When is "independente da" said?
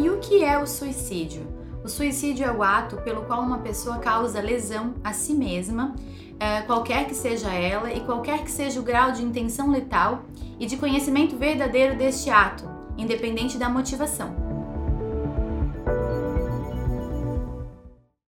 12.96-13.68